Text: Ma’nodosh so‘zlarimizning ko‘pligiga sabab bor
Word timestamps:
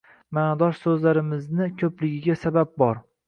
Ma’nodosh 0.37 0.79
so‘zlarimizning 0.85 1.77
ko‘pligiga 1.83 2.39
sabab 2.47 2.73
bor 2.83 3.05